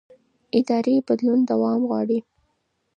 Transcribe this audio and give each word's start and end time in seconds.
اداري 0.57 0.95
بدلون 1.07 1.39
دوام 1.51 1.81
غواړي 1.89 2.19